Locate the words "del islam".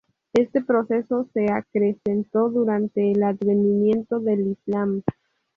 4.19-5.03